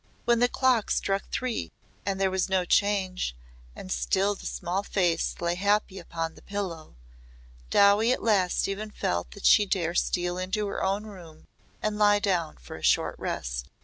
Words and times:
When 0.25 0.39
the 0.39 0.47
clock 0.49 0.89
struck 0.89 1.29
three 1.29 1.71
and 2.07 2.19
there 2.19 2.31
was 2.31 2.49
no 2.49 2.65
change 2.65 3.37
and 3.75 3.91
still 3.91 4.33
the 4.33 4.47
small 4.47 4.81
face 4.81 5.35
lay 5.39 5.53
happy 5.53 5.99
upon 5.99 6.33
the 6.33 6.41
pillow 6.41 6.95
Dowie 7.69 8.11
at 8.11 8.23
last 8.23 8.67
even 8.67 8.89
felt 8.89 9.29
that 9.33 9.45
she 9.45 9.67
dare 9.67 9.93
steal 9.93 10.39
into 10.39 10.65
her 10.65 10.83
own 10.83 11.03
room 11.03 11.45
and 11.83 11.99
lie 11.99 12.17
down 12.17 12.57
for 12.57 12.77
a 12.77 12.81
short 12.81 13.13
rest. 13.19 13.69